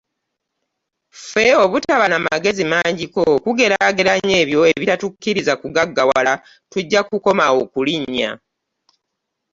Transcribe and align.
Ffe 1.17 1.45
obutaba 1.63 2.05
n'amagezi 2.07 2.63
mangiko 2.71 3.21
kugeraageranya 3.43 4.35
ebyo 4.43 4.59
ebitatukkiriza 4.73 5.53
kugaggawala, 5.61 6.33
tujja 6.71 7.01
kukoma 7.09 7.43
awo 7.49 7.61
ku 7.71 7.79
linnya. 7.87 8.31